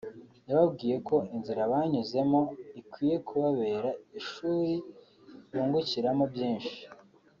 yababwiye 0.49 0.95
ko 1.07 1.15
inzira 1.35 1.71
banyuzemo 1.73 2.41
ikwiye 2.81 3.15
kubabera 3.27 3.89
ishuri 4.19 4.71
bungukiramo 5.51 6.23
byinshi 6.33 6.77